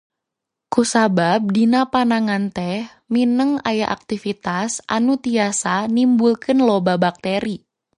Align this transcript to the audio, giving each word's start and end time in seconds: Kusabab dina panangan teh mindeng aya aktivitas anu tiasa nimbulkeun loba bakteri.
Kusabab 0.73 1.41
dina 1.55 1.81
panangan 1.93 2.43
teh 2.57 2.77
mindeng 3.13 3.53
aya 3.69 3.85
aktivitas 3.97 4.71
anu 4.95 5.13
tiasa 5.23 5.75
nimbulkeun 5.95 6.59
loba 6.67 6.93
bakteri. 7.05 7.55